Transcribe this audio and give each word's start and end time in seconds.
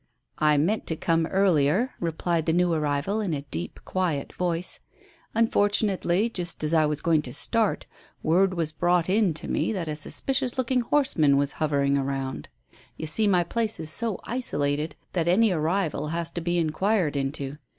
"I 0.39 0.57
meant 0.57 0.87
to 0.87 0.95
come 0.95 1.27
earlier," 1.27 1.91
replied 1.99 2.47
the 2.47 2.53
new 2.53 2.73
arrival, 2.73 3.21
in 3.21 3.35
a 3.35 3.43
deep, 3.43 3.79
quiet 3.85 4.33
voice. 4.33 4.79
"Unfortunately, 5.35 6.27
just 6.27 6.63
as 6.63 6.73
I 6.73 6.87
was 6.87 7.01
going 7.03 7.21
to 7.21 7.31
start, 7.33 7.85
word 8.23 8.55
was 8.55 8.71
brought 8.71 9.09
in 9.11 9.35
to 9.35 9.47
me 9.47 9.71
that 9.73 9.87
a 9.87 9.95
suspicious 9.95 10.57
looking 10.57 10.81
horseman 10.81 11.37
was 11.37 11.51
hovering 11.61 11.99
round. 12.01 12.49
You 12.97 13.05
see 13.05 13.27
my 13.27 13.43
place 13.43 13.79
is 13.79 13.91
so 13.91 14.19
isolated 14.23 14.95
that 15.13 15.27
any 15.27 15.51
arrival 15.51 16.07
has 16.07 16.31
to 16.31 16.41
be 16.41 16.57
inquired 16.57 17.15
into. 17.15 17.59